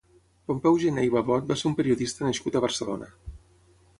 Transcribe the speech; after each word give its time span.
Pompeu 0.51 0.79
Gener 0.83 1.03
i 1.07 1.11
Babot 1.15 1.51
va 1.51 1.59
ser 1.61 1.69
un 1.71 1.77
periodista 1.81 2.27
nascut 2.29 2.57
a 2.61 2.65
Barcelona. 2.65 3.13